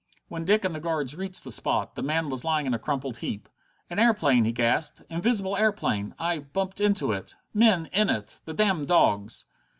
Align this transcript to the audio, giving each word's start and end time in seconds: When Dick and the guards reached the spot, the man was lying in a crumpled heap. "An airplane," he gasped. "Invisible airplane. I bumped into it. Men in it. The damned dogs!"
When 0.29 0.45
Dick 0.45 0.65
and 0.65 0.73
the 0.73 0.79
guards 0.79 1.15
reached 1.15 1.43
the 1.43 1.51
spot, 1.51 1.93
the 1.93 2.01
man 2.01 2.27
was 2.29 2.43
lying 2.43 2.65
in 2.65 2.73
a 2.73 2.79
crumpled 2.79 3.17
heap. 3.17 3.47
"An 3.87 3.99
airplane," 3.99 4.45
he 4.45 4.51
gasped. 4.51 5.03
"Invisible 5.11 5.55
airplane. 5.55 6.15
I 6.17 6.39
bumped 6.39 6.81
into 6.81 7.11
it. 7.11 7.35
Men 7.53 7.85
in 7.93 8.09
it. 8.09 8.39
The 8.45 8.53
damned 8.55 8.87
dogs!" 8.87 9.45